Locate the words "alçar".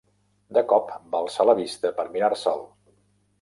1.25-1.45